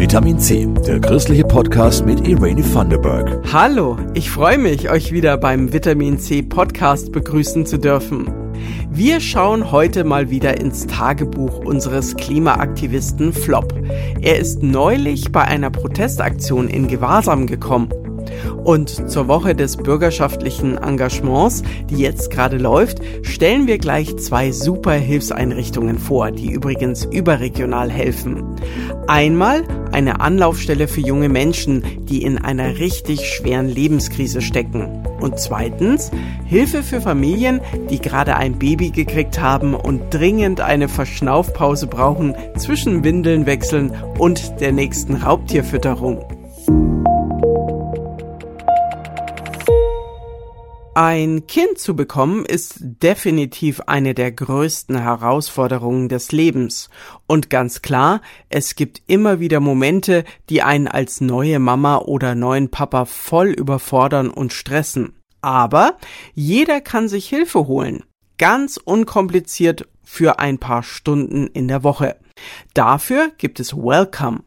Vitamin 0.00 0.38
C, 0.38 0.66
der 0.86 0.98
christliche 0.98 1.44
Podcast 1.44 2.06
mit 2.06 2.26
Irene 2.26 2.62
Thunderberg. 2.62 3.38
Hallo, 3.52 3.98
ich 4.14 4.30
freue 4.30 4.56
mich, 4.56 4.90
euch 4.90 5.12
wieder 5.12 5.36
beim 5.36 5.74
Vitamin 5.74 6.18
C 6.18 6.40
Podcast 6.40 7.12
begrüßen 7.12 7.66
zu 7.66 7.76
dürfen. 7.76 8.32
Wir 8.90 9.20
schauen 9.20 9.70
heute 9.70 10.04
mal 10.04 10.30
wieder 10.30 10.58
ins 10.58 10.86
Tagebuch 10.86 11.58
unseres 11.58 12.16
Klimaaktivisten 12.16 13.34
Flop. 13.34 13.74
Er 14.22 14.38
ist 14.38 14.62
neulich 14.62 15.32
bei 15.32 15.42
einer 15.42 15.68
Protestaktion 15.68 16.68
in 16.68 16.88
Gewahrsam 16.88 17.46
gekommen 17.46 17.90
und 18.64 19.10
zur 19.10 19.28
Woche 19.28 19.54
des 19.54 19.76
bürgerschaftlichen 19.76 20.76
Engagements, 20.76 21.62
die 21.88 21.96
jetzt 21.96 22.30
gerade 22.30 22.58
läuft, 22.58 22.98
stellen 23.22 23.66
wir 23.66 23.78
gleich 23.78 24.16
zwei 24.18 24.52
super 24.52 24.92
Hilfseinrichtungen 24.92 25.98
vor, 25.98 26.30
die 26.30 26.50
übrigens 26.50 27.04
überregional 27.04 27.90
helfen. 27.90 28.42
Einmal 29.06 29.64
eine 29.92 30.20
Anlaufstelle 30.20 30.88
für 30.88 31.00
junge 31.00 31.28
Menschen, 31.28 31.82
die 32.06 32.22
in 32.22 32.38
einer 32.38 32.78
richtig 32.78 33.28
schweren 33.28 33.68
Lebenskrise 33.68 34.40
stecken. 34.40 35.04
Und 35.20 35.38
zweitens 35.38 36.10
Hilfe 36.44 36.82
für 36.82 37.00
Familien, 37.00 37.60
die 37.90 38.00
gerade 38.00 38.36
ein 38.36 38.58
Baby 38.58 38.90
gekriegt 38.90 39.40
haben 39.40 39.74
und 39.74 40.14
dringend 40.14 40.60
eine 40.60 40.88
Verschnaufpause 40.88 41.86
brauchen 41.86 42.34
zwischen 42.56 43.04
Windeln 43.04 43.46
wechseln 43.46 43.92
und 44.18 44.60
der 44.60 44.72
nächsten 44.72 45.16
Raubtierfütterung. 45.16 46.39
Ein 50.94 51.46
Kind 51.46 51.78
zu 51.78 51.94
bekommen 51.94 52.44
ist 52.44 52.78
definitiv 52.80 53.80
eine 53.86 54.12
der 54.12 54.32
größten 54.32 54.98
Herausforderungen 55.00 56.08
des 56.08 56.32
Lebens. 56.32 56.90
Und 57.28 57.48
ganz 57.48 57.80
klar, 57.80 58.20
es 58.48 58.74
gibt 58.74 59.00
immer 59.06 59.38
wieder 59.38 59.60
Momente, 59.60 60.24
die 60.48 60.62
einen 60.62 60.88
als 60.88 61.20
neue 61.20 61.60
Mama 61.60 61.98
oder 61.98 62.34
neuen 62.34 62.72
Papa 62.72 63.04
voll 63.04 63.50
überfordern 63.50 64.30
und 64.30 64.52
stressen. 64.52 65.14
Aber 65.42 65.96
jeder 66.34 66.80
kann 66.80 67.08
sich 67.08 67.28
Hilfe 67.28 67.68
holen. 67.68 68.02
Ganz 68.36 68.76
unkompliziert 68.76 69.86
für 70.02 70.40
ein 70.40 70.58
paar 70.58 70.82
Stunden 70.82 71.46
in 71.46 71.68
der 71.68 71.84
Woche. 71.84 72.16
Dafür 72.74 73.30
gibt 73.38 73.60
es 73.60 73.76
Welcome. 73.76 74.42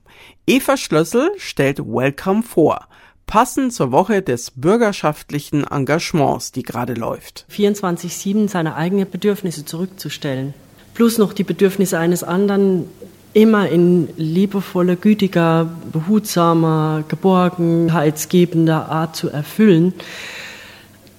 Eva 0.45 0.75
Schlössel 0.75 1.31
stellt 1.37 1.79
Welcome 1.79 2.43
vor 2.43 2.89
passend 3.25 3.73
zur 3.73 3.91
Woche 3.91 4.21
des 4.21 4.51
bürgerschaftlichen 4.51 5.65
Engagements, 5.65 6.51
die 6.51 6.63
gerade 6.63 6.93
läuft. 6.93 7.45
24-7 7.51 8.47
seine 8.47 8.75
eigenen 8.75 9.09
Bedürfnisse 9.09 9.65
zurückzustellen, 9.65 10.53
plus 10.93 11.17
noch 11.17 11.33
die 11.33 11.43
Bedürfnisse 11.43 11.97
eines 11.97 12.23
anderen 12.23 12.85
immer 13.33 13.67
in 13.69 14.09
liebevoller, 14.15 14.95
gütiger, 14.95 15.69
behutsamer, 15.91 17.03
geborgenheitsgebender 17.07 18.89
Art 18.89 19.15
zu 19.15 19.29
erfüllen, 19.29 19.93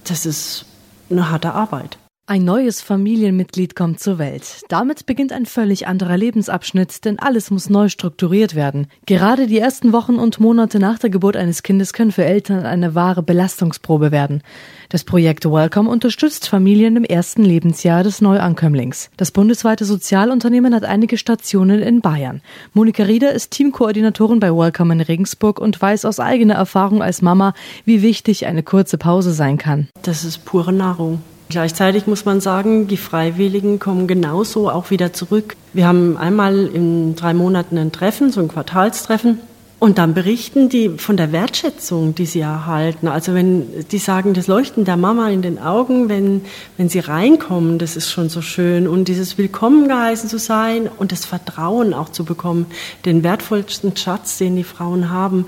das 0.05 0.25
ist 0.25 0.65
eine 1.09 1.29
harte 1.29 1.53
Arbeit. 1.53 1.97
Ein 2.27 2.43
neues 2.43 2.81
Familienmitglied 2.81 3.75
kommt 3.75 3.99
zur 3.99 4.17
Welt. 4.17 4.61
Damit 4.67 5.05
beginnt 5.05 5.31
ein 5.31 5.45
völlig 5.45 5.85
anderer 5.85 6.17
Lebensabschnitt, 6.17 7.05
denn 7.05 7.19
alles 7.19 7.51
muss 7.51 7.69
neu 7.69 7.87
strukturiert 7.87 8.55
werden. 8.55 8.87
Gerade 9.05 9.45
die 9.45 9.59
ersten 9.59 9.93
Wochen 9.93 10.15
und 10.15 10.39
Monate 10.39 10.79
nach 10.79 10.97
der 10.97 11.11
Geburt 11.11 11.37
eines 11.37 11.61
Kindes 11.61 11.93
können 11.93 12.11
für 12.11 12.25
Eltern 12.25 12.65
eine 12.65 12.95
wahre 12.95 13.21
Belastungsprobe 13.21 14.11
werden. 14.11 14.41
Das 14.89 15.03
Projekt 15.03 15.45
Welcome 15.45 15.87
unterstützt 15.87 16.49
Familien 16.49 16.95
im 16.95 17.03
ersten 17.03 17.43
Lebensjahr 17.43 18.01
des 18.01 18.21
Neuankömmlings. 18.21 19.11
Das 19.17 19.29
bundesweite 19.29 19.85
Sozialunternehmen 19.85 20.73
hat 20.73 20.83
einige 20.83 21.19
Stationen 21.19 21.83
in 21.83 22.01
Bayern. 22.01 22.41
Monika 22.73 23.03
Rieder 23.03 23.33
ist 23.33 23.51
Teamkoordinatorin 23.51 24.39
bei 24.39 24.49
Welcome 24.49 24.95
in 24.95 25.01
Regensburg 25.01 25.59
und 25.59 25.79
weiß 25.79 26.05
aus 26.05 26.19
eigener 26.19 26.55
Erfahrung 26.55 27.03
als 27.03 27.21
Mama, 27.21 27.53
wie 27.85 28.01
wichtig 28.01 28.47
eine 28.47 28.63
kurze 28.63 28.97
Pause 28.97 29.31
sein 29.31 29.59
kann. 29.59 29.89
Das 30.01 30.23
ist 30.23 30.43
pure 30.43 30.73
Nahrung. 30.73 31.21
Gleichzeitig 31.49 32.07
muss 32.07 32.25
man 32.25 32.41
sagen, 32.41 32.87
die 32.87 32.97
Freiwilligen 32.97 33.79
kommen 33.79 34.07
genauso 34.07 34.69
auch 34.69 34.89
wieder 34.89 35.13
zurück. 35.13 35.55
Wir 35.73 35.87
haben 35.87 36.17
einmal 36.17 36.65
in 36.67 37.15
drei 37.15 37.33
Monaten 37.33 37.77
ein 37.77 37.91
Treffen, 37.91 38.31
so 38.31 38.41
ein 38.41 38.47
Quartalstreffen. 38.47 39.39
Und 39.77 39.97
dann 39.97 40.13
berichten 40.13 40.69
die 40.69 40.89
von 40.89 41.17
der 41.17 41.31
Wertschätzung, 41.31 42.15
die 42.15 42.25
sie 42.25 42.39
erhalten. 42.39 43.07
Also 43.07 43.33
wenn 43.35 43.85
die 43.91 43.97
sagen, 43.97 44.33
das 44.33 44.47
Leuchten 44.47 44.85
der 44.85 44.97
Mama 44.97 45.29
in 45.29 45.41
den 45.41 45.59
Augen, 45.59 46.09
wenn, 46.09 46.41
wenn 46.77 46.89
sie 46.89 46.99
reinkommen, 46.99 47.77
das 47.77 47.95
ist 47.95 48.09
schon 48.09 48.29
so 48.29 48.41
schön. 48.41 48.87
Und 48.87 49.07
dieses 49.09 49.37
Willkommen 49.37 49.87
geheißen 49.87 50.29
zu 50.29 50.39
sein 50.39 50.89
und 50.97 51.11
das 51.11 51.25
Vertrauen 51.25 51.93
auch 51.93 52.09
zu 52.09 52.23
bekommen, 52.23 52.65
den 53.03 53.21
wertvollsten 53.21 53.95
Schatz, 53.95 54.37
den 54.37 54.55
die 54.55 54.63
Frauen 54.63 55.11
haben 55.11 55.45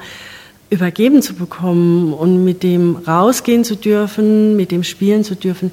übergeben 0.69 1.22
zu 1.22 1.33
bekommen 1.33 2.13
und 2.13 2.44
mit 2.44 2.63
dem 2.63 2.95
rausgehen 2.95 3.63
zu 3.63 3.75
dürfen, 3.75 4.55
mit 4.55 4.72
dem 4.72 4.83
spielen 4.83 5.23
zu 5.23 5.35
dürfen, 5.35 5.72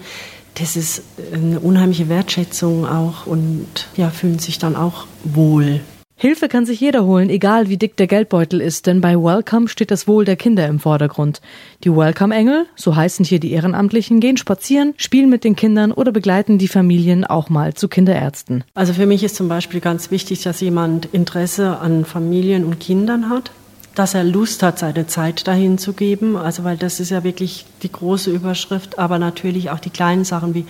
das 0.54 0.76
ist 0.76 1.02
eine 1.32 1.58
unheimliche 1.58 2.08
Wertschätzung 2.08 2.86
auch 2.86 3.26
und 3.26 3.66
ja, 3.96 4.10
fühlen 4.10 4.38
sich 4.38 4.58
dann 4.58 4.76
auch 4.76 5.06
wohl. 5.24 5.80
Hilfe 6.16 6.48
kann 6.48 6.64
sich 6.64 6.78
jeder 6.78 7.04
holen, 7.04 7.28
egal 7.28 7.68
wie 7.68 7.76
dick 7.76 7.96
der 7.96 8.06
Geldbeutel 8.06 8.60
ist, 8.60 8.86
denn 8.86 9.00
bei 9.00 9.16
Welcome 9.16 9.66
steht 9.66 9.90
das 9.90 10.06
Wohl 10.06 10.24
der 10.24 10.36
Kinder 10.36 10.66
im 10.68 10.78
Vordergrund. 10.78 11.40
Die 11.82 11.90
Welcome-Engel, 11.90 12.66
so 12.76 12.94
heißen 12.94 13.24
hier 13.24 13.40
die 13.40 13.50
Ehrenamtlichen, 13.50 14.20
gehen 14.20 14.36
spazieren, 14.36 14.94
spielen 14.96 15.28
mit 15.28 15.42
den 15.42 15.56
Kindern 15.56 15.90
oder 15.90 16.12
begleiten 16.12 16.56
die 16.56 16.68
Familien 16.68 17.24
auch 17.24 17.50
mal 17.50 17.74
zu 17.74 17.88
Kinderärzten. 17.88 18.62
Also 18.74 18.92
für 18.92 19.06
mich 19.06 19.24
ist 19.24 19.34
zum 19.34 19.48
Beispiel 19.48 19.80
ganz 19.80 20.12
wichtig, 20.12 20.42
dass 20.44 20.60
jemand 20.60 21.06
Interesse 21.06 21.78
an 21.78 22.04
Familien 22.04 22.64
und 22.64 22.78
Kindern 22.78 23.28
hat 23.28 23.50
dass 23.94 24.14
er 24.14 24.24
Lust 24.24 24.62
hat, 24.62 24.78
seine 24.78 25.06
Zeit 25.06 25.46
dahin 25.46 25.78
zu 25.78 25.92
geben. 25.92 26.36
Also, 26.36 26.64
weil 26.64 26.76
das 26.76 27.00
ist 27.00 27.10
ja 27.10 27.24
wirklich 27.24 27.66
die 27.82 27.92
große 27.92 28.30
Überschrift, 28.30 28.98
aber 28.98 29.18
natürlich 29.18 29.70
auch 29.70 29.80
die 29.80 29.90
kleinen 29.90 30.24
Sachen 30.24 30.54
wie 30.54 30.66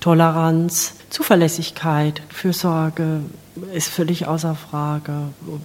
Toleranz, 0.00 0.94
Zuverlässigkeit, 1.10 2.22
Fürsorge 2.30 3.20
ist 3.74 3.88
völlig 3.88 4.26
außer 4.26 4.54
Frage. 4.54 5.12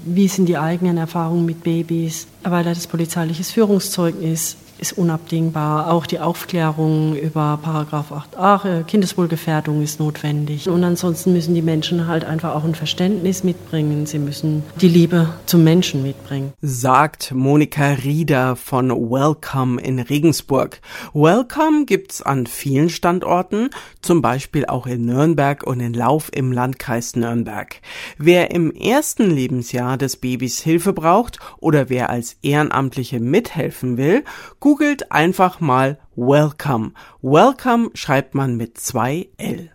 Wie 0.03 0.27
sind 0.27 0.47
die 0.47 0.57
eigenen 0.57 0.97
Erfahrungen 0.97 1.45
mit 1.45 1.63
Babys? 1.63 2.27
Weil 2.43 2.63
das 2.63 2.87
polizeiliches 2.87 3.51
Führungszeugnis 3.51 4.55
ist 4.55 4.57
unabdingbar. 4.97 5.91
Auch 5.91 6.05
die 6.05 6.19
Aufklärung 6.19 7.15
über 7.15 7.59
Paragraph 7.61 8.11
8a, 8.11 8.79
äh, 8.79 8.83
Kindeswohlgefährdung 8.83 9.81
ist 9.81 9.99
notwendig. 9.99 10.69
Und 10.69 10.83
ansonsten 10.83 11.33
müssen 11.33 11.55
die 11.55 11.61
Menschen 11.61 12.07
halt 12.07 12.25
einfach 12.25 12.55
auch 12.55 12.63
ein 12.63 12.75
Verständnis 12.75 13.43
mitbringen. 13.43 14.05
Sie 14.05 14.19
müssen 14.19 14.63
die 14.81 14.87
Liebe 14.87 15.29
zum 15.45 15.63
Menschen 15.63 16.03
mitbringen. 16.03 16.53
Sagt 16.61 17.33
Monika 17.33 17.91
Rieder 18.03 18.55
von 18.55 18.89
Welcome 18.89 19.81
in 19.81 19.99
Regensburg. 19.99 20.81
Welcome 21.13 21.85
gibt's 21.85 22.21
an 22.21 22.47
vielen 22.47 22.89
Standorten, 22.89 23.69
zum 24.01 24.21
Beispiel 24.21 24.65
auch 24.65 24.87
in 24.87 25.05
Nürnberg 25.05 25.63
und 25.63 25.79
in 25.79 25.93
Lauf 25.93 26.29
im 26.33 26.51
Landkreis 26.51 27.15
Nürnberg. 27.15 27.81
Wer 28.17 28.51
im 28.51 28.71
ersten 28.71 29.29
Lebensjahr 29.29 29.97
des 29.97 30.17
Babys 30.17 30.59
Hilfe 30.61 30.93
braucht 30.93 31.39
oder 31.59 31.89
wer 31.89 32.09
als 32.09 32.37
Ehrenamtliche 32.41 33.19
mithelfen 33.19 33.97
will, 33.97 34.23
Googelt 34.65 35.11
einfach 35.11 35.59
mal 35.59 35.99
Welcome. 36.15 36.93
Welcome 37.21 37.91
schreibt 37.93 38.33
man 38.33 38.57
mit 38.57 38.79
zwei 38.79 39.29
L. 39.37 39.69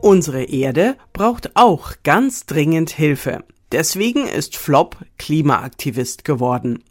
Unsere 0.00 0.44
Erde 0.44 0.96
braucht 1.12 1.54
auch 1.54 1.96
ganz 2.02 2.46
dringend 2.46 2.88
Hilfe. 2.88 3.44
Deswegen 3.72 4.26
ist 4.26 4.56
Flop 4.56 4.96
Klimaaktivist 5.18 6.24
geworden. 6.24 6.82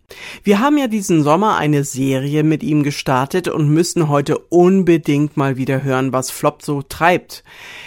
Wir 0.44 0.60
haben 0.60 0.78
ja 0.78 0.88
diesen 0.88 1.24
Sommer 1.24 1.58
eine 1.58 1.84
Serie 1.84 2.44
mit 2.44 2.64
ihm 2.64 2.84
gestartet 2.84 3.48
und 3.48 3.70
müssen 3.70 4.10
heute 4.10 4.38
unbedingt 4.38 5.38
mal 5.38 5.58
wieder 5.58 5.84
hören, 5.84 6.14
was 6.14 6.32
Flop 6.32 6.62
so 6.62 6.82
treibt. 6.82 7.44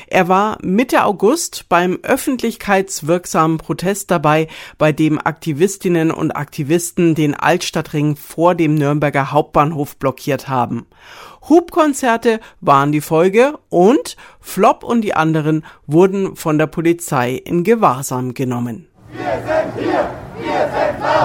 Er 0.06 0.28
war 0.28 0.58
Mitte 0.62 1.04
August 1.04 1.66
beim 1.68 1.98
öffentlichkeitswirksamen 2.02 3.58
Protest 3.58 4.10
dabei, 4.10 4.48
bei 4.78 4.92
dem 4.92 5.18
Aktivistinnen 5.18 6.10
und 6.10 6.32
Aktivisten 6.32 7.14
den 7.14 7.34
Altstadtring 7.34 8.16
vor 8.16 8.54
dem 8.54 8.74
Nürnberger 8.74 9.32
Hauptbahnhof 9.32 9.96
blockiert 9.96 10.48
haben. 10.48 10.86
Hubkonzerte 11.48 12.40
waren 12.60 12.92
die 12.92 13.00
Folge 13.00 13.58
und 13.68 14.16
Flop 14.40 14.82
und 14.82 15.02
die 15.02 15.14
anderen 15.14 15.64
wurden 15.86 16.36
von 16.36 16.58
der 16.58 16.66
Polizei 16.66 17.34
in 17.34 17.64
Gewahrsam 17.64 18.34
genommen. 18.34 18.88
Wir 19.12 19.42
sind 19.44 19.84
hier! 19.84 20.23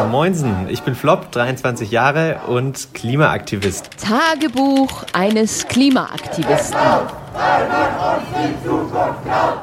Moinsen, 0.09 0.67
ich 0.69 0.81
bin 0.81 0.95
Flop, 0.95 1.31
23 1.31 1.91
Jahre 1.91 2.41
und 2.47 2.93
Klimaaktivist. 2.93 3.89
Tagebuch 3.97 5.03
eines 5.13 5.67
Klimaaktivisten. 5.67 6.77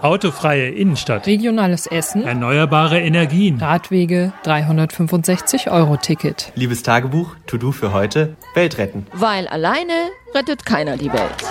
Autofreie 0.03 0.69
Innenstadt. 0.71 1.27
Regionales 1.27 1.87
Essen. 1.87 2.25
Erneuerbare 2.25 3.01
Energien. 3.01 3.59
Radwege, 3.59 4.33
365 4.45 5.71
Euro 5.71 5.97
Ticket. 5.97 6.53
Liebes 6.55 6.83
Tagebuch, 6.83 7.35
To-Do 7.47 7.73
für 7.73 7.93
heute, 7.93 8.37
Welt 8.55 8.79
retten. 8.79 9.07
Weil 9.13 9.49
alleine 9.49 9.93
rettet 10.35 10.65
keiner 10.65 10.97
die 10.97 11.13
Welt. 11.13 11.45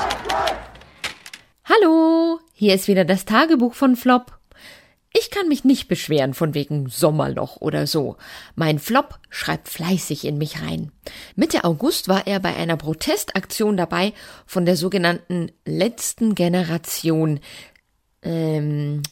Hallo, 1.65 2.39
hier 2.53 2.75
ist 2.75 2.87
wieder 2.87 3.05
das 3.05 3.25
Tagebuch 3.25 3.73
von 3.73 3.95
Flop. 3.95 4.31
Ich 5.17 5.31
kann 5.31 5.47
mich 5.47 5.63
nicht 5.63 5.87
beschweren 5.87 6.33
von 6.33 6.53
wegen 6.53 6.89
Sommerloch 6.89 7.55
oder 7.61 7.87
so. 7.87 8.17
Mein 8.55 8.79
Flop 8.79 9.17
schreibt 9.29 9.69
fleißig 9.69 10.25
in 10.25 10.37
mich 10.37 10.61
rein. 10.61 10.91
Mitte 11.37 11.63
August 11.63 12.09
war 12.09 12.27
er 12.27 12.41
bei 12.41 12.53
einer 12.53 12.75
Protestaktion 12.75 13.77
dabei 13.77 14.11
von 14.45 14.65
der 14.65 14.75
sogenannten 14.75 15.53
letzten 15.63 16.35
Generation. 16.35 17.39
Ähm, 18.23 19.03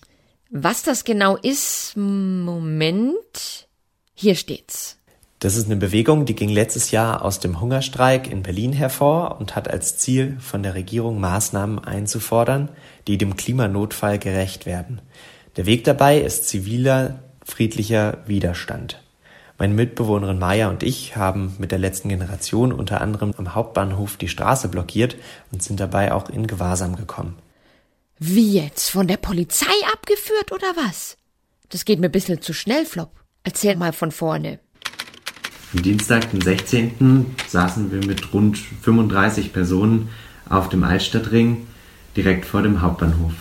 was 0.49 0.83
das 0.83 1.05
genau 1.05 1.37
ist, 1.37 1.95
Moment. 1.95 3.69
Hier 4.13 4.35
steht's. 4.35 4.97
Das 5.39 5.55
ist 5.55 5.67
eine 5.67 5.77
Bewegung, 5.77 6.25
die 6.25 6.35
ging 6.35 6.49
letztes 6.49 6.91
Jahr 6.91 7.23
aus 7.23 7.39
dem 7.39 7.61
Hungerstreik 7.61 8.29
in 8.29 8.43
Berlin 8.43 8.73
hervor 8.73 9.37
und 9.39 9.55
hat 9.55 9.69
als 9.69 9.97
Ziel, 9.97 10.37
von 10.41 10.63
der 10.63 10.75
Regierung 10.75 11.21
Maßnahmen 11.21 11.79
einzufordern, 11.79 12.67
die 13.07 13.17
dem 13.17 13.37
Klimanotfall 13.37 14.19
gerecht 14.19 14.65
werden. 14.65 15.01
Der 15.55 15.67
Weg 15.67 15.83
dabei 15.83 16.19
ist 16.19 16.47
ziviler, 16.47 17.19
friedlicher 17.45 18.23
Widerstand. 18.25 19.03
Meine 19.59 19.75
Mitbewohnerin 19.75 20.39
Maya 20.39 20.69
und 20.69 20.81
ich 20.81 21.15
haben 21.15 21.53
mit 21.59 21.71
der 21.71 21.77
letzten 21.77 22.09
Generation 22.09 22.73
unter 22.73 23.01
anderem 23.01 23.35
am 23.37 23.53
Hauptbahnhof 23.53 24.17
die 24.17 24.29
Straße 24.29 24.67
blockiert 24.67 25.15
und 25.51 25.61
sind 25.61 25.79
dabei 25.79 26.11
auch 26.11 26.29
in 26.29 26.47
Gewahrsam 26.47 26.95
gekommen. 26.95 27.37
Wie 28.17 28.53
jetzt? 28.53 28.89
Von 28.89 29.07
der 29.07 29.17
Polizei 29.17 29.73
abgeführt 29.93 30.51
oder 30.51 30.73
was? 30.75 31.17
Das 31.69 31.85
geht 31.85 31.99
mir 31.99 32.07
ein 32.07 32.11
bisschen 32.11 32.41
zu 32.41 32.53
schnell, 32.53 32.87
Flop. 32.87 33.11
Erzähl 33.43 33.75
mal 33.75 33.93
von 33.93 34.11
vorne. 34.11 34.59
Am 35.71 35.83
Dienstag, 35.83 36.31
den 36.31 36.41
16. 36.41 37.35
saßen 37.47 37.91
wir 37.91 38.03
mit 38.07 38.33
rund 38.33 38.57
35 38.57 39.53
Personen 39.53 40.09
auf 40.49 40.69
dem 40.69 40.83
Altstadtring 40.83 41.67
direkt 42.15 42.45
vor 42.45 42.63
dem 42.63 42.81
Hauptbahnhof. 42.81 43.33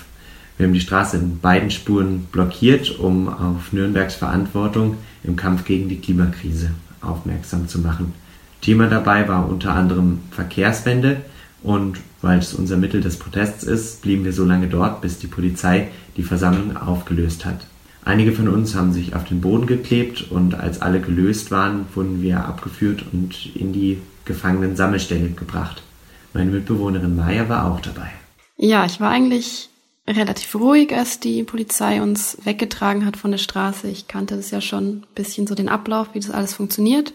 Wir 0.63 0.69
haben 0.69 0.75
die 0.75 0.81
Straße 0.81 1.17
in 1.17 1.41
beiden 1.41 1.73
Spuren 1.73 2.29
blockiert, 2.31 2.97
um 3.01 3.29
auf 3.29 3.73
Nürnbergs 3.73 4.15
Verantwortung 4.15 4.97
im 5.25 5.35
Kampf 5.35 5.65
gegen 5.65 5.89
die 5.89 5.99
Klimakrise 5.99 6.71
aufmerksam 7.01 7.67
zu 7.67 7.81
machen. 7.81 8.13
Thema 8.61 8.87
dabei 8.87 9.27
war 9.27 9.49
unter 9.49 9.75
anderem 9.75 10.21
Verkehrswende 10.31 11.23
und 11.65 11.99
weil 12.21 12.39
es 12.39 12.55
unser 12.55 12.77
Mittel 12.77 13.01
des 13.01 13.19
Protests 13.19 13.65
ist, 13.65 14.03
blieben 14.03 14.25
wir 14.25 14.33
so 14.33 14.45
lange 14.45 14.69
dort, 14.69 15.01
bis 15.01 15.19
die 15.19 15.27
Polizei 15.27 15.89
die 16.17 16.23
Versammlung 16.23 16.77
aufgelöst 16.77 17.45
hat. 17.45 17.67
Einige 18.05 18.31
von 18.31 18.47
uns 18.47 18.77
haben 18.77 18.93
sich 18.93 19.17
auf 19.17 19.25
den 19.25 19.41
Boden 19.41 19.67
geklebt 19.67 20.31
und 20.31 20.55
als 20.55 20.81
alle 20.81 21.01
gelöst 21.01 21.51
waren, 21.51 21.87
wurden 21.93 22.23
wir 22.23 22.45
abgeführt 22.45 23.05
und 23.13 23.51
in 23.57 23.73
die 23.73 23.99
Gefangenen-Sammelstelle 24.27 25.31
gebracht. 25.31 25.83
Meine 26.33 26.53
Mitbewohnerin 26.53 27.17
Maya 27.17 27.49
war 27.49 27.67
auch 27.67 27.81
dabei. 27.81 28.13
Ja, 28.57 28.85
ich 28.85 29.01
war 29.01 29.11
eigentlich 29.11 29.71
relativ 30.07 30.55
ruhig, 30.55 30.95
als 30.95 31.21
die 31.21 31.43
Polizei 31.45 32.03
uns 32.03 32.39
weggetragen 32.45 33.07
hat 33.07 33.17
von 33.17 33.31
der 33.31 33.39
Straße. 33.39 33.89
Ich 33.89 34.09
kannte 34.09 34.37
das 34.37 34.51
ja 34.51 34.61
schon 34.61 34.85
ein 34.85 35.07
bisschen 35.15 35.47
so 35.47 35.55
den 35.55 35.69
Ablauf, 35.69 36.09
wie 36.13 36.21
das 36.21 36.31
alles 36.31 36.55
funktioniert. 36.55 37.13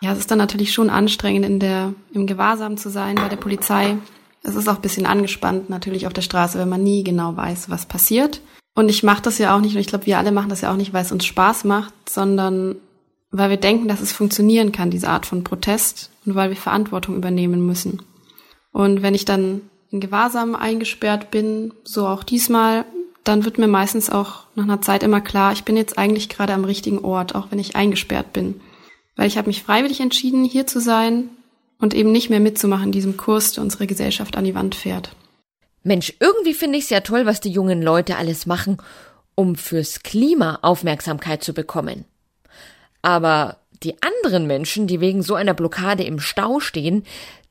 Ja, 0.00 0.12
es 0.12 0.18
ist 0.18 0.30
dann 0.30 0.38
natürlich 0.38 0.72
schon 0.72 0.90
anstrengend, 0.90 1.44
in 1.44 1.60
der, 1.60 1.92
im 2.12 2.26
Gewahrsam 2.26 2.76
zu 2.76 2.88
sein 2.88 3.16
bei 3.16 3.28
der 3.28 3.36
Polizei. 3.36 3.96
Es 4.42 4.54
ist 4.54 4.68
auch 4.68 4.76
ein 4.76 4.82
bisschen 4.82 5.06
angespannt 5.06 5.68
natürlich 5.68 6.06
auf 6.06 6.12
der 6.12 6.22
Straße, 6.22 6.58
wenn 6.58 6.68
man 6.68 6.82
nie 6.82 7.04
genau 7.04 7.36
weiß, 7.36 7.68
was 7.68 7.84
passiert. 7.84 8.40
Und 8.74 8.88
ich 8.88 9.02
mache 9.02 9.22
das 9.22 9.38
ja 9.38 9.54
auch 9.54 9.60
nicht, 9.60 9.74
und 9.74 9.80
ich 9.80 9.88
glaube, 9.88 10.06
wir 10.06 10.16
alle 10.16 10.32
machen 10.32 10.48
das 10.48 10.62
ja 10.62 10.72
auch 10.72 10.76
nicht, 10.76 10.92
weil 10.92 11.04
es 11.04 11.12
uns 11.12 11.26
Spaß 11.26 11.64
macht, 11.64 11.92
sondern 12.08 12.76
weil 13.30 13.50
wir 13.50 13.56
denken, 13.58 13.88
dass 13.88 14.00
es 14.00 14.12
funktionieren 14.12 14.72
kann, 14.72 14.90
diese 14.90 15.08
Art 15.08 15.26
von 15.26 15.44
Protest, 15.44 16.10
und 16.24 16.34
weil 16.34 16.50
wir 16.50 16.56
Verantwortung 16.56 17.16
übernehmen 17.16 17.66
müssen. 17.66 18.02
Und 18.72 19.02
wenn 19.02 19.14
ich 19.14 19.24
dann 19.24 19.62
in 19.90 20.00
Gewahrsam 20.00 20.54
eingesperrt 20.54 21.30
bin, 21.30 21.72
so 21.84 22.06
auch 22.06 22.22
diesmal, 22.22 22.84
dann 23.24 23.44
wird 23.44 23.58
mir 23.58 23.68
meistens 23.68 24.08
auch 24.10 24.44
nach 24.54 24.64
einer 24.64 24.80
Zeit 24.80 25.02
immer 25.02 25.20
klar, 25.20 25.52
ich 25.52 25.64
bin 25.64 25.76
jetzt 25.76 25.98
eigentlich 25.98 26.28
gerade 26.28 26.54
am 26.54 26.64
richtigen 26.64 27.00
Ort, 27.00 27.34
auch 27.34 27.48
wenn 27.50 27.58
ich 27.58 27.76
eingesperrt 27.76 28.32
bin. 28.32 28.60
Weil 29.16 29.26
ich 29.26 29.36
habe 29.36 29.48
mich 29.48 29.62
freiwillig 29.62 30.00
entschieden, 30.00 30.44
hier 30.44 30.66
zu 30.66 30.80
sein 30.80 31.28
und 31.78 31.94
eben 31.94 32.12
nicht 32.12 32.30
mehr 32.30 32.40
mitzumachen 32.40 32.92
diesem 32.92 33.16
Kurs, 33.16 33.52
der 33.52 33.64
unsere 33.64 33.86
Gesellschaft 33.86 34.36
an 34.36 34.44
die 34.44 34.54
Wand 34.54 34.74
fährt. 34.74 35.14
Mensch, 35.82 36.14
irgendwie 36.20 36.54
finde 36.54 36.78
ich 36.78 36.84
es 36.84 36.90
ja 36.90 37.00
toll, 37.00 37.26
was 37.26 37.40
die 37.40 37.50
jungen 37.50 37.82
Leute 37.82 38.16
alles 38.16 38.46
machen, 38.46 38.78
um 39.34 39.56
fürs 39.56 40.02
Klima 40.02 40.58
Aufmerksamkeit 40.62 41.42
zu 41.42 41.54
bekommen. 41.54 42.04
Aber 43.02 43.56
die 43.82 43.94
anderen 44.02 44.46
Menschen, 44.46 44.86
die 44.86 45.00
wegen 45.00 45.22
so 45.22 45.34
einer 45.34 45.54
Blockade 45.54 46.04
im 46.04 46.20
Stau 46.20 46.60
stehen, 46.60 47.04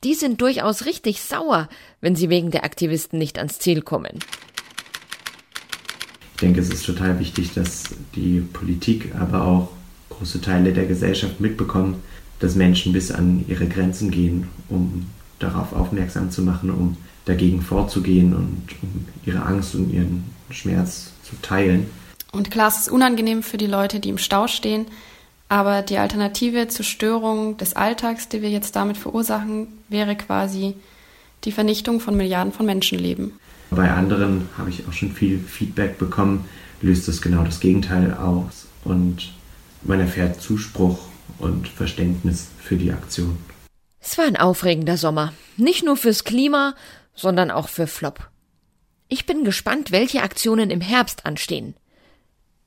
die 0.04 0.14
sind 0.14 0.42
durchaus 0.42 0.86
richtig 0.86 1.22
sauer, 1.22 1.68
wenn 2.02 2.16
sie 2.16 2.30
wegen 2.30 2.52
der 2.52 2.64
Aktivisten 2.64 3.20
nicht 3.20 3.38
ans 3.38 3.60
Ziel 3.60 3.82
kommen. 3.82 4.20
Ich 6.36 6.42
denke, 6.42 6.62
es 6.62 6.70
ist 6.70 6.86
total 6.86 7.20
wichtig, 7.20 7.54
dass 7.54 7.96
die 8.16 8.40
Politik, 8.40 9.14
aber 9.20 9.44
auch 9.46 9.70
große 10.10 10.40
Teile 10.42 10.72
der 10.72 10.86
Gesellschaft 10.86 11.40
mitbekommen, 11.40 12.02
dass 12.40 12.56
Menschen 12.56 12.94
bis 12.94 13.12
an 13.12 13.44
ihre 13.48 13.68
Grenzen 13.68 14.12
gehen, 14.12 14.48
um 14.70 15.08
darauf 15.40 15.74
aufmerksam 15.74 16.32
zu 16.32 16.42
machen, 16.42 16.70
um 16.70 16.98
dagegen 17.26 17.62
vorzugehen 17.62 18.34
und 18.34 18.64
um 18.82 19.06
ihre 19.26 19.44
Angst 19.44 19.76
und 19.76 19.92
ihren 19.92 20.24
Schmerz 20.50 21.12
zu 21.24 21.36
teilen. 21.42 21.88
Und 22.32 22.52
klar, 22.52 22.70
es 22.70 22.78
ist 22.78 22.90
unangenehm 22.90 23.44
für 23.44 23.58
die 23.58 23.68
Leute, 23.68 24.00
die 24.00 24.10
im 24.10 24.18
Stau 24.18 24.48
stehen, 24.48 24.86
aber 25.50 25.82
die 25.82 25.98
Alternative 25.98 26.68
zur 26.68 26.86
Störung 26.86 27.58
des 27.58 27.76
Alltags, 27.76 28.30
die 28.30 28.42
wir 28.42 28.50
jetzt 28.50 28.76
damit 28.76 28.98
verursachen, 28.98 29.68
wäre 29.90 30.16
quasi 30.16 30.76
die 31.44 31.52
Vernichtung 31.52 32.00
von 32.00 32.16
Milliarden 32.16 32.54
von 32.54 32.66
Menschenleben. 32.66 33.34
Bei 33.72 33.92
anderen 33.92 34.50
habe 34.58 34.70
ich 34.70 34.88
auch 34.88 34.94
schon 34.94 35.12
viel 35.12 35.40
Feedback 35.40 35.98
bekommen, 35.98 36.46
löst 36.82 37.08
das 37.08 37.22
genau 37.22 37.44
das 37.44 37.60
Gegenteil 37.60 38.14
aus 38.14 38.68
und 38.84 39.34
man 39.84 40.00
erfährt 40.00 40.42
Zuspruch 40.42 41.00
und 41.40 41.68
Verständnis 41.68 42.48
für 42.60 42.76
die 42.76 42.92
Aktion. 42.92 43.38
Es 44.00 44.18
war 44.18 44.26
ein 44.26 44.38
aufregender 44.38 44.98
Sommer. 44.98 45.34
Nicht 45.58 45.84
nur 45.84 45.98
fürs 45.98 46.24
Klima, 46.24 46.76
sondern 47.14 47.52
auch 47.52 47.70
für 47.70 47.88
Flop. 47.88 48.30
Ich 49.08 49.26
bin 49.26 49.44
gespannt, 49.44 49.92
welche 49.92 50.22
Aktionen 50.22 50.70
im 50.70 50.82
Herbst 50.82 51.26
anstehen. 51.26 51.76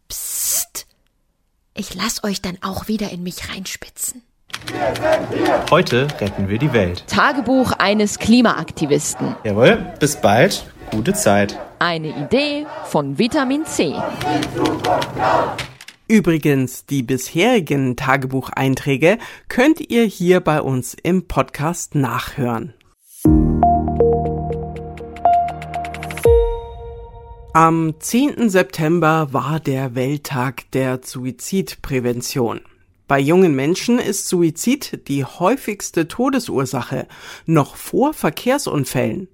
Psst. 0.08 0.87
Ich 1.75 1.95
lass 1.95 2.23
euch 2.23 2.43
dann 2.43 2.59
auch 2.61 2.89
wieder 2.89 3.11
in 3.11 3.23
mich 3.23 3.51
reinspitzen. 3.51 4.23
Heute 5.71 6.07
retten 6.21 6.49
wir 6.51 6.59
die 6.59 6.75
Welt. 6.75 7.05
Tagebuch 7.07 7.73
eines 7.73 8.19
Klimaaktivisten. 8.19 9.37
Jawohl, 9.43 9.95
bis 9.99 10.17
bald. 10.17 10.67
Gute 10.91 11.15
Zeit. 11.15 11.59
Eine 11.79 12.09
Idee 12.09 12.67
von 12.85 13.19
Vitamin 13.19 13.65
C. 13.65 13.95
Übrigens, 16.09 16.85
die 16.85 17.02
bisherigen 17.02 17.97
Tagebucheinträge 17.97 19.17
könnt 19.49 19.81
ihr 19.81 20.05
hier 20.05 20.41
bei 20.41 20.61
uns 20.61 20.95
im 21.02 21.26
Podcast 21.26 21.95
nachhören. 21.95 22.75
Am 27.54 27.97
10. 27.99 28.49
September 28.49 29.28
war 29.32 29.61
der 29.61 29.94
Welttag 29.94 30.71
der 30.71 31.00
Suizidprävention. 31.04 32.62
Bei 33.06 33.21
jungen 33.21 33.54
Menschen 33.54 33.99
ist 33.99 34.26
Suizid 34.26 35.06
die 35.06 35.26
häufigste 35.26 36.09
Todesursache, 36.09 37.06
noch 37.44 37.76
vor 37.76 38.14
Verkehrsunfällen. 38.14 39.28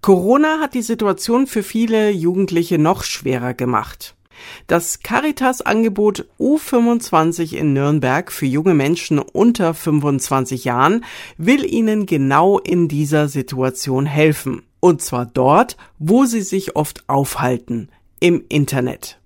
Corona 0.00 0.58
hat 0.58 0.74
die 0.74 0.82
Situation 0.82 1.46
für 1.46 1.62
viele 1.62 2.10
Jugendliche 2.10 2.78
noch 2.78 3.04
schwerer 3.04 3.54
gemacht. 3.54 4.16
Das 4.66 5.04
Caritas-Angebot 5.04 6.26
U25 6.40 7.54
in 7.54 7.72
Nürnberg 7.72 8.32
für 8.32 8.46
junge 8.46 8.74
Menschen 8.74 9.20
unter 9.20 9.74
25 9.74 10.64
Jahren 10.64 11.04
will 11.38 11.64
ihnen 11.64 12.06
genau 12.06 12.58
in 12.58 12.88
dieser 12.88 13.28
Situation 13.28 14.06
helfen. 14.06 14.64
Und 14.84 15.00
zwar 15.00 15.24
dort, 15.24 15.78
wo 15.98 16.26
sie 16.26 16.42
sich 16.42 16.76
oft 16.76 17.04
aufhalten, 17.08 17.88
im 18.20 18.44
Internet. 18.50 19.16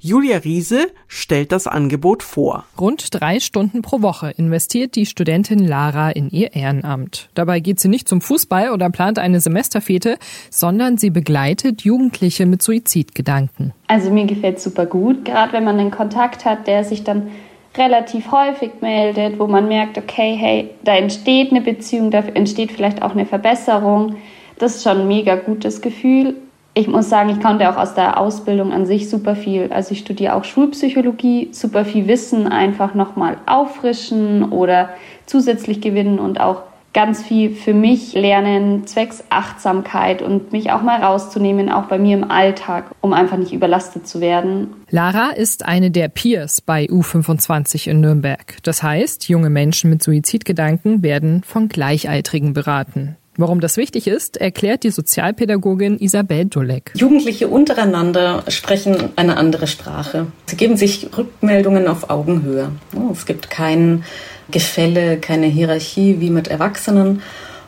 Julia 0.00 0.38
Riese 0.38 0.88
stellt 1.06 1.52
das 1.52 1.68
Angebot 1.68 2.24
vor. 2.24 2.64
Rund 2.80 3.06
drei 3.14 3.38
Stunden 3.38 3.80
pro 3.82 4.02
Woche 4.02 4.32
investiert 4.36 4.96
die 4.96 5.06
Studentin 5.06 5.60
Lara 5.60 6.10
in 6.10 6.30
ihr 6.30 6.56
Ehrenamt. 6.56 7.28
Dabei 7.34 7.60
geht 7.60 7.78
sie 7.78 7.86
nicht 7.86 8.08
zum 8.08 8.20
Fußball 8.20 8.72
oder 8.72 8.90
plant 8.90 9.20
eine 9.20 9.38
Semesterfete, 9.38 10.18
sondern 10.50 10.98
sie 10.98 11.10
begleitet 11.10 11.82
Jugendliche 11.82 12.44
mit 12.44 12.64
Suizidgedanken. 12.64 13.72
Also 13.86 14.10
mir 14.10 14.26
gefällt 14.26 14.58
super 14.58 14.86
gut, 14.86 15.24
gerade 15.24 15.52
wenn 15.52 15.62
man 15.62 15.78
einen 15.78 15.92
Kontakt 15.92 16.44
hat, 16.44 16.66
der 16.66 16.82
sich 16.82 17.04
dann 17.04 17.30
relativ 17.76 18.32
häufig 18.32 18.72
meldet, 18.80 19.38
wo 19.38 19.46
man 19.46 19.68
merkt, 19.68 19.96
okay, 19.96 20.34
hey, 20.36 20.70
da 20.82 20.96
entsteht 20.96 21.52
eine 21.52 21.60
Beziehung, 21.60 22.10
da 22.10 22.18
entsteht 22.18 22.72
vielleicht 22.72 23.00
auch 23.00 23.12
eine 23.12 23.26
Verbesserung. 23.26 24.16
Das 24.58 24.76
ist 24.76 24.82
schon 24.82 25.00
ein 25.00 25.08
mega 25.08 25.36
gutes 25.36 25.80
Gefühl. 25.80 26.34
Ich 26.76 26.88
muss 26.88 27.08
sagen, 27.08 27.30
ich 27.30 27.40
konnte 27.40 27.70
auch 27.70 27.76
aus 27.76 27.94
der 27.94 28.18
Ausbildung 28.18 28.72
an 28.72 28.84
sich 28.84 29.08
super 29.08 29.36
viel. 29.36 29.72
Also 29.72 29.92
ich 29.92 30.00
studiere 30.00 30.34
auch 30.34 30.44
Schulpsychologie, 30.44 31.50
super 31.52 31.84
viel 31.84 32.08
Wissen 32.08 32.48
einfach 32.48 32.94
nochmal 32.94 33.36
auffrischen 33.46 34.50
oder 34.50 34.90
zusätzlich 35.26 35.80
gewinnen 35.80 36.18
und 36.18 36.40
auch 36.40 36.62
ganz 36.94 37.22
viel 37.22 37.50
für 37.50 37.74
mich 37.74 38.14
lernen, 38.14 38.86
zwecks 38.86 39.24
Achtsamkeit 39.28 40.22
und 40.22 40.52
mich 40.52 40.70
auch 40.70 40.80
mal 40.80 41.02
rauszunehmen, 41.02 41.68
auch 41.68 41.84
bei 41.86 41.98
mir 41.98 42.16
im 42.16 42.30
Alltag, 42.30 42.84
um 43.00 43.12
einfach 43.12 43.36
nicht 43.36 43.52
überlastet 43.52 44.06
zu 44.06 44.20
werden. 44.20 44.68
Lara 44.90 45.30
ist 45.30 45.66
eine 45.66 45.90
der 45.90 46.08
Peers 46.08 46.60
bei 46.60 46.86
U25 46.86 47.88
in 47.88 48.00
Nürnberg. 48.00 48.56
Das 48.62 48.82
heißt, 48.82 49.28
junge 49.28 49.50
Menschen 49.50 49.90
mit 49.90 50.02
Suizidgedanken 50.02 51.02
werden 51.02 51.42
von 51.42 51.68
Gleichaltrigen 51.68 52.52
beraten. 52.54 53.16
Warum 53.36 53.60
das 53.60 53.76
wichtig 53.76 54.06
ist, 54.06 54.36
erklärt 54.36 54.84
die 54.84 54.90
Sozialpädagogin 54.90 55.98
Isabel 55.98 56.44
Dulek. 56.44 56.92
Jugendliche 56.94 57.48
untereinander 57.48 58.44
sprechen 58.46 59.10
eine 59.16 59.36
andere 59.36 59.66
Sprache. 59.66 60.28
Sie 60.46 60.56
geben 60.56 60.76
sich 60.76 61.08
Rückmeldungen 61.16 61.88
auf 61.88 62.10
Augenhöhe. 62.10 62.70
Es 63.12 63.26
gibt 63.26 63.50
kein 63.50 64.04
Gefälle, 64.52 65.18
keine 65.18 65.46
Hierarchie 65.46 66.20
wie 66.20 66.30
mit 66.30 66.46
Erwachsenen. 66.46 67.22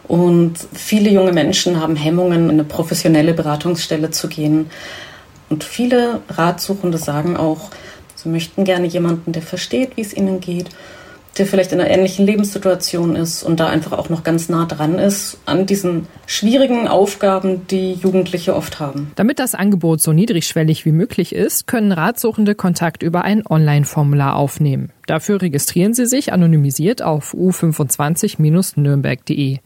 Und 0.05 0.55
viele 0.73 1.11
junge 1.11 1.33
Menschen 1.33 1.81
haben 1.81 1.97
Hemmungen, 1.97 2.45
in 2.45 2.51
eine 2.51 2.65
professionelle 2.65 3.35
Beratungsstelle 3.35 4.13
zu 4.13 4.29
gehen. 4.29 4.71
Und 5.49 5.65
viele 5.65 6.21
Ratsuchende 6.29 6.99
sagen 6.99 7.37
auch, 7.37 7.71
sie 8.15 8.29
möchten 8.29 8.63
gerne 8.63 8.87
jemanden, 8.87 9.33
der 9.33 9.43
versteht, 9.43 9.97
wie 9.97 10.03
es 10.03 10.17
ihnen 10.17 10.39
geht 10.39 10.69
der 11.39 11.47
vielleicht 11.47 11.73
in 11.73 11.81
einer 11.81 11.91
ähnlichen 11.91 12.27
Lebenssituation 12.27 13.17
ist 13.17 13.43
und 13.43 13.61
da 13.61 13.69
einfach 13.69 13.93
auch 13.93 14.09
noch 14.09 14.25
ganz 14.25 14.49
nah 14.49 14.65
dran 14.65 14.99
ist 14.99 15.39
an 15.45 15.67
diesen 15.67 16.07
schwierigen 16.27 16.89
Aufgaben, 16.89 17.67
die 17.69 17.93
Jugendliche 17.93 18.57
oft 18.57 18.81
haben. 18.81 19.13
Damit 19.17 19.39
das 19.39 19.55
Angebot 19.55 20.01
so 20.01 20.13
niedrigschwellig 20.13 20.85
wie 20.85 20.93
möglich 20.93 21.35
ist, 21.35 21.67
können 21.67 21.93
Ratsuchende 21.93 22.55
Kontakt 22.55 23.03
über 23.03 23.23
ein 23.23 23.47
Online-Formular 23.47 24.37
aufnehmen. 24.37 24.93
Dafür 25.07 25.43
registrieren 25.43 25.95
sie 25.95 26.07
sich 26.07 26.33
anonymisiert 26.33 27.03
auf 27.03 27.35
u25-nürnberg.de. 27.35 29.59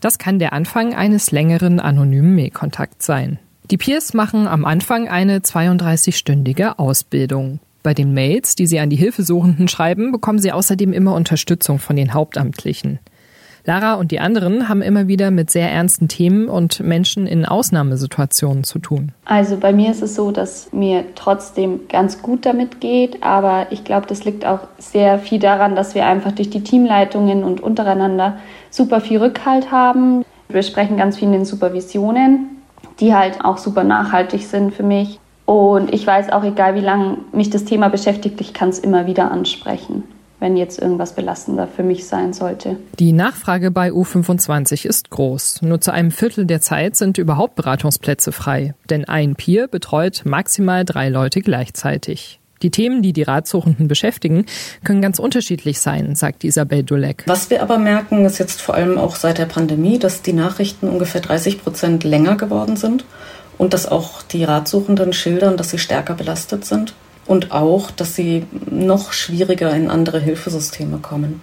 Das 0.00 0.18
kann 0.18 0.38
der 0.38 0.54
Anfang 0.54 0.94
eines 0.94 1.30
längeren 1.30 1.80
anonymen 1.80 2.34
Mailkontakts 2.34 3.04
sein. 3.04 3.38
Die 3.70 3.76
Peers 3.76 4.14
machen 4.14 4.48
am 4.48 4.64
Anfang 4.64 5.08
eine 5.08 5.38
32-stündige 5.38 6.78
Ausbildung. 6.78 7.60
Bei 7.82 7.94
den 7.94 8.12
Mails, 8.12 8.54
die 8.56 8.66
Sie 8.66 8.78
an 8.78 8.90
die 8.90 8.96
Hilfesuchenden 8.96 9.68
schreiben, 9.68 10.12
bekommen 10.12 10.38
Sie 10.38 10.52
außerdem 10.52 10.92
immer 10.92 11.14
Unterstützung 11.14 11.78
von 11.78 11.96
den 11.96 12.12
Hauptamtlichen. 12.12 12.98
Lara 13.64 13.94
und 13.94 14.10
die 14.10 14.20
anderen 14.20 14.68
haben 14.68 14.82
immer 14.82 15.06
wieder 15.06 15.30
mit 15.30 15.50
sehr 15.50 15.70
ernsten 15.70 16.08
Themen 16.08 16.48
und 16.48 16.80
Menschen 16.80 17.26
in 17.26 17.44
Ausnahmesituationen 17.44 18.64
zu 18.64 18.78
tun. 18.78 19.12
Also 19.26 19.58
bei 19.58 19.72
mir 19.72 19.90
ist 19.90 20.02
es 20.02 20.14
so, 20.14 20.30
dass 20.30 20.72
mir 20.72 21.04
trotzdem 21.14 21.80
ganz 21.88 22.22
gut 22.22 22.46
damit 22.46 22.80
geht, 22.80 23.22
aber 23.22 23.66
ich 23.70 23.84
glaube, 23.84 24.06
das 24.06 24.24
liegt 24.24 24.46
auch 24.46 24.60
sehr 24.78 25.18
viel 25.18 25.38
daran, 25.38 25.76
dass 25.76 25.94
wir 25.94 26.06
einfach 26.06 26.32
durch 26.32 26.50
die 26.50 26.62
Teamleitungen 26.62 27.44
und 27.44 27.60
untereinander 27.60 28.38
super 28.70 29.00
viel 29.00 29.18
Rückhalt 29.18 29.70
haben. 29.70 30.24
Wir 30.48 30.62
sprechen 30.62 30.96
ganz 30.96 31.18
viel 31.18 31.28
in 31.28 31.32
den 31.32 31.44
Supervisionen, 31.44 32.62
die 32.98 33.14
halt 33.14 33.44
auch 33.44 33.58
super 33.58 33.84
nachhaltig 33.84 34.46
sind 34.46 34.74
für 34.74 34.82
mich. 34.82 35.20
Und 35.50 35.92
ich 35.92 36.06
weiß 36.06 36.30
auch, 36.30 36.44
egal 36.44 36.76
wie 36.76 36.80
lange 36.80 37.18
mich 37.32 37.50
das 37.50 37.64
Thema 37.64 37.88
beschäftigt, 37.88 38.40
ich 38.40 38.54
kann 38.54 38.68
es 38.68 38.78
immer 38.78 39.08
wieder 39.08 39.32
ansprechen, 39.32 40.04
wenn 40.38 40.56
jetzt 40.56 40.80
irgendwas 40.80 41.16
belastender 41.16 41.66
für 41.66 41.82
mich 41.82 42.06
sein 42.06 42.32
sollte. 42.32 42.76
Die 43.00 43.10
Nachfrage 43.10 43.72
bei 43.72 43.90
U25 43.90 44.86
ist 44.86 45.10
groß. 45.10 45.62
Nur 45.62 45.80
zu 45.80 45.92
einem 45.92 46.12
Viertel 46.12 46.46
der 46.46 46.60
Zeit 46.60 46.94
sind 46.94 47.18
überhaupt 47.18 47.56
Beratungsplätze 47.56 48.30
frei. 48.30 48.76
Denn 48.90 49.06
ein 49.06 49.34
Peer 49.34 49.66
betreut 49.66 50.22
maximal 50.24 50.84
drei 50.84 51.08
Leute 51.08 51.40
gleichzeitig. 51.40 52.38
Die 52.62 52.70
Themen, 52.70 53.02
die 53.02 53.12
die 53.12 53.22
Ratsuchenden 53.22 53.88
beschäftigen, 53.88 54.44
können 54.84 55.02
ganz 55.02 55.18
unterschiedlich 55.18 55.80
sein, 55.80 56.14
sagt 56.14 56.44
Isabel 56.44 56.84
Dulek. 56.84 57.24
Was 57.26 57.50
wir 57.50 57.60
aber 57.60 57.78
merken, 57.78 58.24
ist 58.24 58.38
jetzt 58.38 58.60
vor 58.60 58.76
allem 58.76 58.98
auch 58.98 59.16
seit 59.16 59.38
der 59.38 59.46
Pandemie, 59.46 59.98
dass 59.98 60.22
die 60.22 60.34
Nachrichten 60.34 60.88
ungefähr 60.88 61.22
30 61.22 61.60
Prozent 61.60 62.04
länger 62.04 62.36
geworden 62.36 62.76
sind 62.76 63.04
und 63.60 63.74
dass 63.74 63.86
auch 63.86 64.22
die 64.22 64.42
Ratsuchenden 64.42 65.12
schildern, 65.12 65.58
dass 65.58 65.68
sie 65.68 65.78
stärker 65.78 66.14
belastet 66.14 66.64
sind 66.64 66.94
und 67.26 67.52
auch, 67.52 67.90
dass 67.90 68.16
sie 68.16 68.46
noch 68.70 69.12
schwieriger 69.12 69.70
in 69.76 69.90
andere 69.90 70.18
Hilfesysteme 70.18 70.96
kommen. 70.96 71.42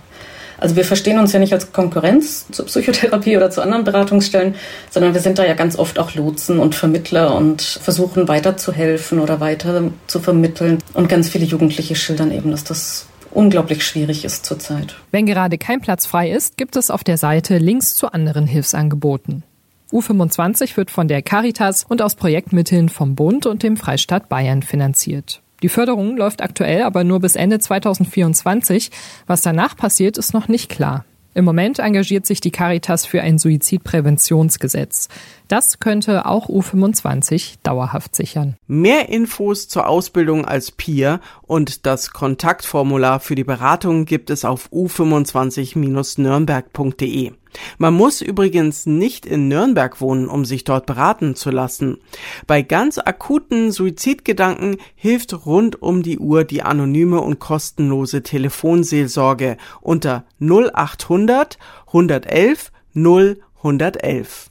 Also 0.58 0.76
wir 0.76 0.84
verstehen 0.84 1.20
uns 1.20 1.32
ja 1.34 1.40
nicht 1.40 1.54
als 1.54 1.72
Konkurrenz 1.72 2.48
zur 2.52 2.66
Psychotherapie 2.66 3.38
oder 3.38 3.52
zu 3.52 3.62
anderen 3.62 3.84
Beratungsstellen, 3.84 4.56
sondern 4.90 5.14
wir 5.14 5.22
sind 5.22 5.38
da 5.38 5.46
ja 5.46 5.54
ganz 5.54 5.78
oft 5.78 6.00
auch 6.00 6.16
Lotsen 6.16 6.58
und 6.58 6.74
Vermittler 6.74 7.36
und 7.36 7.62
versuchen 7.62 8.28
weiterzuhelfen 8.28 9.20
oder 9.20 9.40
weiter 9.40 9.92
zu 10.08 10.20
vermitteln. 10.20 10.80
Und 10.96 11.10
ganz 11.10 11.30
viele 11.30 11.46
Jugendliche 11.46 11.96
schildern 11.96 12.32
eben, 12.32 12.50
dass 12.50 12.64
das 12.64 13.06
unglaublich 13.30 13.86
schwierig 13.86 14.26
ist 14.26 14.44
zurzeit. 14.44 14.96
Wenn 15.12 15.28
gerade 15.28 15.60
kein 15.60 15.82
Platz 15.82 16.08
frei 16.08 16.32
ist, 16.32 16.58
gibt 16.58 16.78
es 16.78 16.90
auf 16.90 17.04
der 17.04 17.20
Seite 17.20 17.60
Links 17.60 17.94
zu 17.94 18.12
anderen 18.12 18.48
Hilfsangeboten. 18.48 19.44
U25 19.92 20.76
wird 20.76 20.92
von 20.92 21.08
der 21.08 21.22
Caritas 21.22 21.84
und 21.84 22.02
aus 22.02 22.16
Projektmitteln 22.16 22.90
vom 22.90 23.16
Bund 23.16 23.46
und 23.46 23.64
dem 23.64 23.78
Freistaat 23.78 24.30
Bayern 24.30 24.62
finanziert. 24.62 25.42
Die 25.64 25.70
Förderung 25.70 26.18
läuft 26.18 26.42
aktuell 26.42 26.84
aber 26.84 27.04
nur 27.04 27.20
bis 27.20 27.36
Ende 27.36 27.60
2024. 27.60 28.92
Was 29.26 29.42
danach 29.42 29.76
passiert, 29.76 30.18
ist 30.18 30.34
noch 30.34 30.48
nicht 30.48 30.70
klar. 30.70 31.06
Im 31.34 31.46
Moment 31.46 31.80
engagiert 31.80 32.26
sich 32.26 32.42
die 32.42 32.52
Caritas 32.52 33.06
für 33.06 33.22
ein 33.22 33.38
Suizidpräventionsgesetz. 33.38 35.08
Das 35.48 35.80
könnte 35.80 36.26
auch 36.26 36.50
U25 36.50 37.60
dauerhaft 37.64 38.16
sichern. 38.16 38.56
Mehr 38.68 39.10
Infos 39.10 39.68
zur 39.68 39.88
Ausbildung 39.88 40.46
als 40.46 40.72
Peer 40.72 41.20
und 41.44 41.86
das 41.86 42.12
Kontaktformular 42.12 43.20
für 43.20 43.36
die 43.36 43.44
Beratung 43.44 44.06
gibt 44.06 44.30
es 44.30 44.46
auf 44.46 44.70
u25-nürnberg.de. 44.72 47.34
Man 47.78 47.94
muss 47.94 48.22
übrigens 48.22 48.86
nicht 48.86 49.26
in 49.26 49.48
Nürnberg 49.48 50.02
wohnen, 50.02 50.28
um 50.28 50.46
sich 50.46 50.64
dort 50.64 50.86
beraten 50.86 51.36
zu 51.36 51.50
lassen. 51.50 51.98
Bei 52.46 52.62
ganz 52.62 52.98
akuten 52.98 53.72
Suizidgedanken 53.72 54.78
hilft 54.96 55.46
rund 55.46 55.82
um 55.82 56.04
die 56.04 56.20
Uhr 56.20 56.44
die 56.44 56.64
anonyme 56.64 57.22
und 57.22 57.40
kostenlose 57.40 58.22
Telefonseelsorge 58.22 59.58
unter 59.82 60.26
0800 60.40 61.58
111 61.88 62.72
0111. 62.94 64.50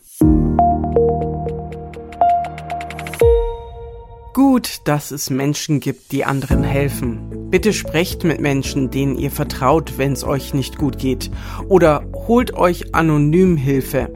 Gut, 4.37 4.83
dass 4.85 5.13
es 5.13 5.31
Menschen 5.31 5.81
gibt, 5.81 6.13
die 6.13 6.27
anderen 6.27 6.63
helfen. 6.63 7.49
Bitte 7.51 7.73
sprecht 7.73 8.23
mit 8.23 8.39
Menschen, 8.39 8.91
denen 8.91 9.17
ihr 9.17 9.31
vertraut, 9.31 9.95
wenn 9.97 10.13
es 10.13 10.25
euch 10.25 10.53
nicht 10.53 10.77
gut 10.77 10.99
geht. 10.99 11.31
Oder 11.69 12.05
holt 12.13 12.53
euch 12.53 12.95
anonym 12.95 13.57
Hilfe. 13.57 14.13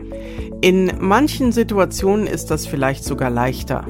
In 0.60 0.92
manchen 1.00 1.52
Situationen 1.52 2.26
ist 2.26 2.50
das 2.50 2.66
vielleicht 2.66 3.02
sogar 3.02 3.30
leichter. 3.30 3.86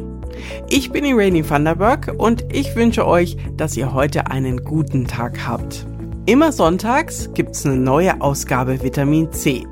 Ich 0.68 0.92
bin 0.92 1.04
Irene 1.04 1.50
Vanderberg 1.50 2.14
und 2.16 2.44
ich 2.52 2.76
wünsche 2.76 3.08
euch, 3.08 3.36
dass 3.56 3.76
ihr 3.76 3.92
heute 3.92 4.28
einen 4.28 4.62
guten 4.62 5.08
Tag 5.08 5.48
habt. 5.48 5.84
Immer 6.26 6.52
sonntags 6.52 7.30
gibt's 7.34 7.66
eine 7.66 7.74
neue 7.74 8.20
Ausgabe 8.20 8.84
Vitamin 8.84 9.32
C. 9.32 9.66